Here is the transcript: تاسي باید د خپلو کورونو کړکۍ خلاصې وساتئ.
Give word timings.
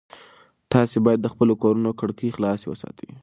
تاسي 0.71 0.97
باید 1.05 1.19
د 1.23 1.27
خپلو 1.33 1.53
کورونو 1.61 1.89
کړکۍ 1.99 2.29
خلاصې 2.35 2.67
وساتئ. 2.69 3.09